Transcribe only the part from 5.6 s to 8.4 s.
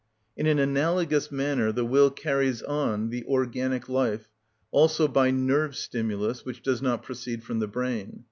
stimulus, which does not proceed from the brain.